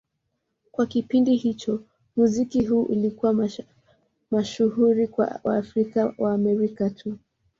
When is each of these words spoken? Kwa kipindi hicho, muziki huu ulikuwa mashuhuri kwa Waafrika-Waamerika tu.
Kwa 0.71 0.85
kipindi 0.85 1.35
hicho, 1.35 1.83
muziki 2.15 2.65
huu 2.65 2.83
ulikuwa 2.83 3.49
mashuhuri 4.31 5.07
kwa 5.07 5.39
Waafrika-Waamerika 5.43 6.89
tu. 6.89 7.17